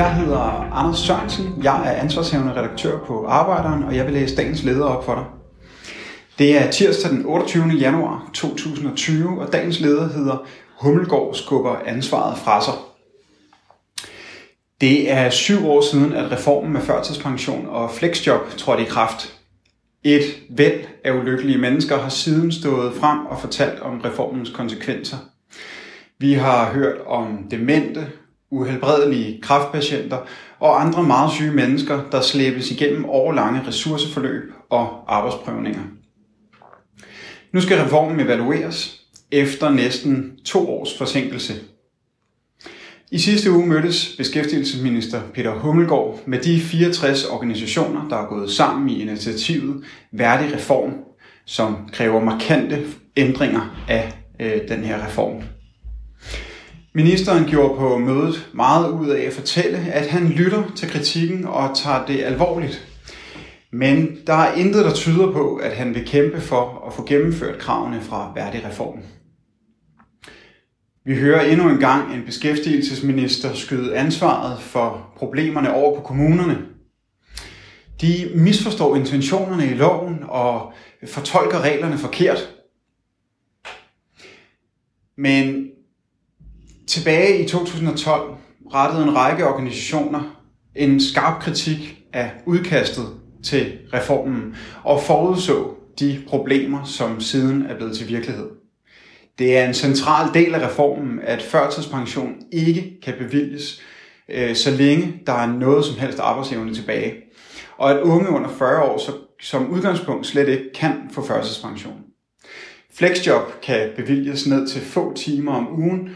Jeg 0.00 0.14
hedder 0.14 0.72
Anders 0.72 0.98
Sørensen. 0.98 1.60
Jeg 1.62 1.86
er 1.86 1.90
ansvarshævende 1.90 2.52
redaktør 2.52 2.98
på 2.98 3.26
Arbejderen, 3.26 3.82
og 3.82 3.96
jeg 3.96 4.06
vil 4.06 4.14
læse 4.14 4.36
dagens 4.36 4.62
leder 4.62 4.84
op 4.84 5.04
for 5.04 5.14
dig. 5.14 5.24
Det 6.38 6.58
er 6.58 6.70
tirsdag 6.70 7.10
den 7.10 7.26
28. 7.26 7.64
januar 7.64 8.30
2020, 8.34 9.40
og 9.40 9.52
dagens 9.52 9.80
leder 9.80 10.08
hedder 10.08 10.46
Hummelgård 10.80 11.34
skubber 11.34 11.76
ansvaret 11.86 12.38
fra 12.38 12.64
sig. 12.64 12.74
Det 14.80 15.12
er 15.12 15.30
syv 15.30 15.68
år 15.68 15.80
siden, 15.80 16.12
at 16.12 16.32
reformen 16.32 16.72
med 16.72 16.80
førtidspension 16.80 17.66
og 17.68 17.90
flexjob 17.90 18.56
trådte 18.56 18.82
i 18.82 18.86
kraft. 18.86 19.34
Et 20.04 20.22
væld 20.50 20.84
af 21.04 21.12
ulykkelige 21.12 21.58
mennesker 21.58 21.98
har 21.98 22.08
siden 22.08 22.52
stået 22.52 22.94
frem 22.94 23.26
og 23.26 23.40
fortalt 23.40 23.80
om 23.80 24.00
reformens 24.00 24.50
konsekvenser. 24.50 25.16
Vi 26.18 26.32
har 26.32 26.72
hørt 26.72 26.96
om 27.06 27.46
demente, 27.50 28.06
uhelbredelige 28.50 29.40
kraftpatienter 29.42 30.18
og 30.60 30.80
andre 30.80 31.02
meget 31.02 31.32
syge 31.32 31.52
mennesker, 31.52 32.00
der 32.12 32.20
slæbes 32.20 32.70
igennem 32.70 33.04
årlange 33.04 33.62
ressourceforløb 33.66 34.52
og 34.70 35.04
arbejdsprøvninger. 35.08 35.82
Nu 37.52 37.60
skal 37.60 37.78
reformen 37.78 38.20
evalueres 38.20 39.00
efter 39.30 39.70
næsten 39.70 40.38
to 40.44 40.70
års 40.70 40.98
forsinkelse. 40.98 41.54
I 43.12 43.18
sidste 43.18 43.52
uge 43.52 43.66
mødtes 43.66 44.14
beskæftigelsesminister 44.18 45.20
Peter 45.34 45.54
Hummelgaard 45.54 46.20
med 46.26 46.38
de 46.38 46.60
64 46.60 47.24
organisationer, 47.24 48.08
der 48.08 48.16
er 48.16 48.26
gået 48.26 48.50
sammen 48.50 48.88
i 48.88 49.02
initiativet 49.02 49.84
Værdig 50.12 50.54
Reform, 50.54 50.94
som 51.44 51.88
kræver 51.92 52.24
markante 52.24 52.82
ændringer 53.16 53.84
af 53.88 54.12
øh, 54.40 54.68
den 54.68 54.84
her 54.84 55.06
reform. 55.06 55.42
Ministeren 56.92 57.44
gjorde 57.44 57.78
på 57.78 57.98
mødet 57.98 58.50
meget 58.54 58.90
ud 58.90 59.08
af 59.08 59.22
at 59.22 59.32
fortælle, 59.32 59.78
at 59.78 60.06
han 60.06 60.28
lytter 60.28 60.62
til 60.76 60.88
kritikken 60.88 61.44
og 61.44 61.76
tager 61.76 62.06
det 62.06 62.22
alvorligt. 62.22 62.86
Men 63.72 64.18
der 64.26 64.34
er 64.34 64.54
intet, 64.54 64.84
der 64.84 64.94
tyder 64.94 65.32
på, 65.32 65.56
at 65.56 65.76
han 65.76 65.94
vil 65.94 66.06
kæmpe 66.06 66.40
for 66.40 66.84
at 66.86 66.92
få 66.92 67.06
gennemført 67.06 67.58
kravene 67.58 68.00
fra 68.00 68.32
værdig 68.34 68.64
reform. 68.64 68.98
Vi 71.04 71.16
hører 71.16 71.44
endnu 71.44 71.68
en 71.68 71.78
gang 71.78 72.14
en 72.14 72.24
beskæftigelsesminister 72.26 73.54
skyde 73.54 73.96
ansvaret 73.96 74.60
for 74.60 75.12
problemerne 75.16 75.74
over 75.74 75.96
på 75.96 76.02
kommunerne. 76.02 76.58
De 78.00 78.30
misforstår 78.34 78.96
intentionerne 78.96 79.66
i 79.66 79.74
loven 79.74 80.18
og 80.28 80.72
fortolker 81.06 81.60
reglerne 81.60 81.98
forkert. 81.98 82.54
Men 85.16 85.69
tilbage 86.90 87.44
i 87.44 87.48
2012 87.48 88.34
rettede 88.74 89.02
en 89.02 89.16
række 89.16 89.46
organisationer 89.46 90.40
en 90.74 91.00
skarp 91.00 91.42
kritik 91.42 92.02
af 92.12 92.30
udkastet 92.46 93.06
til 93.44 93.78
reformen 93.92 94.56
og 94.84 95.02
forudså 95.02 95.74
de 96.00 96.22
problemer, 96.28 96.84
som 96.84 97.20
siden 97.20 97.62
er 97.62 97.76
blevet 97.76 97.96
til 97.96 98.08
virkelighed. 98.08 98.48
Det 99.38 99.58
er 99.58 99.66
en 99.68 99.74
central 99.74 100.34
del 100.34 100.54
af 100.54 100.68
reformen, 100.68 101.18
at 101.22 101.42
førtidspension 101.42 102.34
ikke 102.52 103.00
kan 103.02 103.14
bevilges, 103.18 103.82
øh, 104.28 104.56
så 104.56 104.70
længe 104.70 105.22
der 105.26 105.32
er 105.32 105.46
noget 105.46 105.84
som 105.84 105.96
helst 105.96 106.18
arbejdsevne 106.18 106.74
tilbage. 106.74 107.14
Og 107.78 107.90
at 107.90 108.00
unge 108.00 108.28
under 108.28 108.48
40 108.48 108.82
år 108.82 108.98
så, 108.98 109.12
som 109.40 109.70
udgangspunkt 109.70 110.26
slet 110.26 110.48
ikke 110.48 110.72
kan 110.74 110.92
få 111.12 111.26
førtidspension. 111.26 112.00
Flexjob 112.94 113.60
kan 113.62 113.88
bevilges 113.96 114.46
ned 114.46 114.68
til 114.68 114.80
få 114.80 115.14
timer 115.14 115.52
om 115.52 115.78
ugen, 115.78 116.10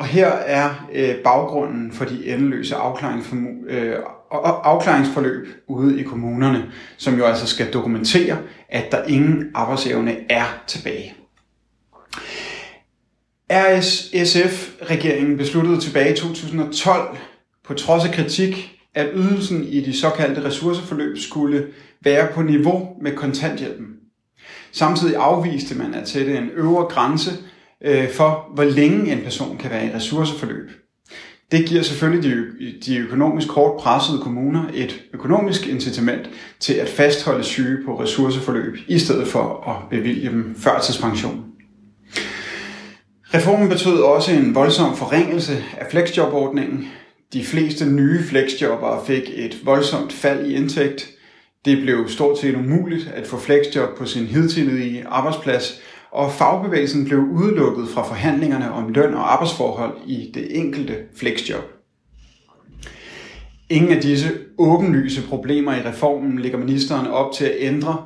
og 0.00 0.06
her 0.06 0.26
er 0.28 0.88
øh, 0.92 1.14
baggrunden 1.16 1.92
for 1.92 2.04
de 2.04 2.26
endeløse 2.26 2.74
øh, 3.68 3.96
afklaringsforløb 4.64 5.48
ude 5.66 6.00
i 6.00 6.02
kommunerne, 6.02 6.64
som 6.96 7.18
jo 7.18 7.24
altså 7.24 7.46
skal 7.46 7.72
dokumentere, 7.72 8.38
at 8.68 8.92
der 8.92 9.04
ingen 9.04 9.50
arbejdsevne 9.54 10.16
er 10.32 10.62
tilbage. 10.66 11.14
RSSF-regeringen 13.52 15.36
besluttede 15.36 15.80
tilbage 15.80 16.12
i 16.12 16.16
2012, 16.16 17.16
på 17.64 17.74
trods 17.74 18.04
af 18.04 18.10
kritik, 18.14 18.78
at 18.94 19.08
ydelsen 19.14 19.64
i 19.64 19.80
de 19.80 20.00
såkaldte 20.00 20.44
ressourceforløb 20.44 21.18
skulle 21.18 21.66
være 22.00 22.28
på 22.34 22.42
niveau 22.42 22.88
med 23.02 23.16
kontanthjælpen. 23.16 23.86
Samtidig 24.72 25.16
afviste 25.16 25.78
man 25.78 25.94
at 25.94 26.08
sætte 26.08 26.38
en 26.38 26.50
øvre 26.54 26.84
grænse 26.84 27.30
øh, 27.84 28.10
for, 28.10 28.50
hvor 28.54 28.64
længe 28.64 29.12
en 29.12 29.20
person 29.24 29.56
kan 29.56 29.70
være 29.70 29.86
i 29.86 29.94
ressourceforløb. 29.94 30.70
Det 31.52 31.66
giver 31.66 31.82
selvfølgelig 31.82 32.30
de, 32.30 32.72
de 32.86 32.98
økonomisk 32.98 33.48
hårdt 33.48 33.82
pressede 33.82 34.18
kommuner 34.18 34.64
et 34.74 35.02
økonomisk 35.14 35.66
incitament 35.66 36.30
til 36.60 36.74
at 36.74 36.88
fastholde 36.88 37.44
syge 37.44 37.84
på 37.84 38.00
ressourceforløb, 38.00 38.76
i 38.88 38.98
stedet 38.98 39.28
for 39.28 39.68
at 39.70 39.88
bevilge 39.90 40.28
dem 40.28 40.54
førtidspension. 40.58 41.44
Reformen 43.34 43.68
betød 43.68 44.00
også 44.00 44.32
en 44.32 44.54
voldsom 44.54 44.96
forringelse 44.96 45.64
af 45.78 45.86
flexjobordningen. 45.90 46.88
De 47.32 47.44
fleste 47.44 47.86
nye 47.86 48.22
flexjobbere 48.22 49.06
fik 49.06 49.30
et 49.34 49.60
voldsomt 49.64 50.12
fald 50.12 50.46
i 50.46 50.54
indtægt. 50.54 51.10
Det 51.64 51.82
blev 51.82 52.08
stort 52.08 52.38
set 52.38 52.54
umuligt 52.54 53.10
at 53.14 53.26
få 53.26 53.38
flexjob 53.38 53.98
på 53.98 54.06
sin 54.06 54.26
hidtidige 54.26 55.06
arbejdsplads, 55.06 55.80
og 56.12 56.32
fagbevægelsen 56.32 57.04
blev 57.04 57.18
udelukket 57.18 57.88
fra 57.88 58.02
forhandlingerne 58.02 58.72
om 58.72 58.88
løn 58.88 59.14
og 59.14 59.32
arbejdsforhold 59.32 59.96
i 60.06 60.30
det 60.34 60.58
enkelte 60.58 60.96
flexjob. 61.16 61.64
Ingen 63.70 63.92
af 63.92 64.02
disse 64.02 64.28
åbenlyse 64.58 65.28
problemer 65.28 65.74
i 65.74 65.80
reformen 65.80 66.38
ligger 66.38 66.58
ministeren 66.58 67.06
op 67.06 67.32
til 67.32 67.44
at 67.44 67.56
ændre. 67.58 68.04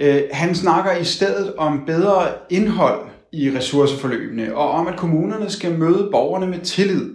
Øh, 0.00 0.22
han 0.32 0.54
snakker 0.54 0.96
i 0.96 1.04
stedet 1.04 1.54
om 1.54 1.82
bedre 1.86 2.28
indhold 2.50 3.08
i 3.32 3.50
ressourceforløbene, 3.56 4.56
og 4.56 4.70
om 4.70 4.86
at 4.86 4.96
kommunerne 4.96 5.50
skal 5.50 5.78
møde 5.78 6.08
borgerne 6.12 6.46
med 6.46 6.58
tillid. 6.58 7.14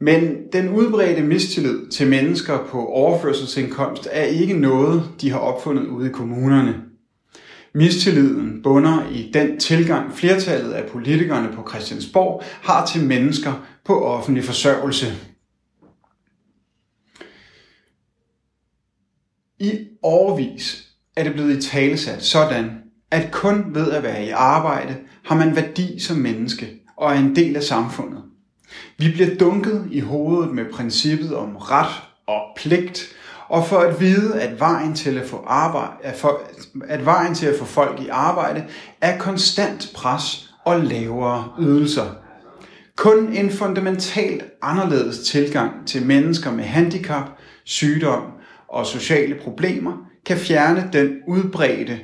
Men 0.00 0.36
den 0.52 0.68
udbredte 0.68 1.22
mistillid 1.22 1.90
til 1.90 2.10
mennesker 2.10 2.58
på 2.66 2.86
overførselsindkomst 2.86 4.08
er 4.10 4.24
ikke 4.24 4.54
noget, 4.54 5.02
de 5.20 5.30
har 5.30 5.38
opfundet 5.38 5.86
ude 5.86 6.08
i 6.08 6.12
kommunerne. 6.12 6.93
Mistilliden 7.76 8.62
bunder 8.62 9.10
i 9.10 9.30
den 9.34 9.60
tilgang, 9.60 10.12
flertallet 10.12 10.72
af 10.72 10.90
politikerne 10.90 11.52
på 11.52 11.68
Christiansborg 11.68 12.42
har 12.62 12.86
til 12.86 13.06
mennesker 13.06 13.66
på 13.84 14.04
offentlig 14.04 14.44
forsørgelse. 14.44 15.06
I 19.58 19.78
årvis 20.02 20.88
er 21.16 21.24
det 21.24 21.32
blevet 21.32 21.56
i 21.56 21.68
talesat 21.68 22.24
sådan, 22.24 22.70
at 23.10 23.32
kun 23.32 23.74
ved 23.74 23.90
at 23.92 24.02
være 24.02 24.26
i 24.26 24.30
arbejde 24.30 24.96
har 25.24 25.36
man 25.36 25.56
værdi 25.56 25.98
som 25.98 26.16
menneske 26.16 26.80
og 26.96 27.12
er 27.12 27.18
en 27.18 27.36
del 27.36 27.56
af 27.56 27.62
samfundet. 27.62 28.22
Vi 28.98 29.10
bliver 29.12 29.36
dunket 29.36 29.88
i 29.90 30.00
hovedet 30.00 30.54
med 30.54 30.72
princippet 30.72 31.36
om 31.36 31.56
ret 31.56 32.02
og 32.26 32.42
pligt, 32.56 33.14
og 33.54 33.66
for 33.66 33.78
at 33.78 34.00
vide, 34.00 34.40
at 34.40 34.60
vejen 34.60 34.94
til 34.94 35.18
at 35.18 35.26
få 35.26 35.44
arbejde, 35.46 35.92
at, 36.02 36.14
for, 36.14 36.40
at 36.88 37.04
vejen 37.04 37.34
til 37.34 37.46
at 37.46 37.58
få 37.58 37.64
folk 37.64 38.00
i 38.00 38.08
arbejde 38.08 38.64
er 39.00 39.18
konstant 39.18 39.90
pres 39.94 40.50
og 40.64 40.80
lavere 40.80 41.52
ydelser. 41.60 42.14
Kun 42.96 43.32
en 43.32 43.50
fundamentalt 43.50 44.44
anderledes 44.62 45.18
tilgang 45.18 45.86
til 45.86 46.06
mennesker 46.06 46.50
med 46.50 46.64
handicap, 46.64 47.30
sygdom 47.64 48.22
og 48.68 48.86
sociale 48.86 49.34
problemer 49.34 49.92
kan 50.26 50.36
fjerne 50.36 50.90
den 50.92 51.16
udbredte 51.28 52.00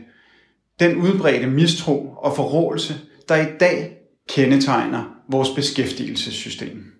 den 0.80 0.96
udbredte 0.96 1.46
mistro 1.46 2.14
og 2.16 2.36
forrådelse, 2.36 2.94
der 3.28 3.36
i 3.36 3.46
dag 3.60 3.96
kendetegner 4.28 5.04
vores 5.28 5.48
beskæftigelsessystem. 5.48 6.99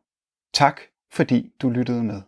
Tak 0.53 0.81
fordi 1.13 1.51
du 1.61 1.69
lyttede 1.69 2.03
med. 2.03 2.21